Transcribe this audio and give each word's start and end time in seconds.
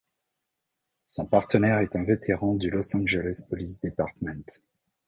Son 1.05 1.27
partenaire 1.27 1.77
est 1.77 1.95
un 1.95 2.03
vétéran 2.03 2.55
du 2.55 2.71
Los 2.71 2.95
Angeles 2.97 3.43
Police 3.47 3.79
Department. 3.81 4.51